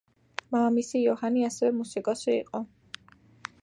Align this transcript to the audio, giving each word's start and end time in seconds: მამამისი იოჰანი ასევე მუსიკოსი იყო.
მამამისი 0.55 0.95
იოჰანი 1.03 1.45
ასევე 1.51 1.71
მუსიკოსი 1.83 2.31
იყო. 2.43 2.67